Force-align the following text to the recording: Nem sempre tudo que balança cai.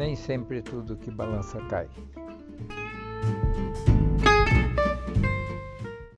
Nem 0.00 0.16
sempre 0.16 0.62
tudo 0.62 0.96
que 0.96 1.10
balança 1.10 1.60
cai. 1.68 1.86